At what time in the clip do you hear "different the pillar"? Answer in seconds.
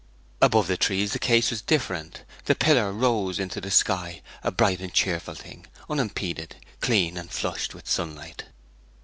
1.61-2.91